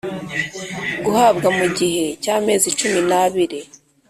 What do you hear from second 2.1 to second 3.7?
cy amezi cumi n abiri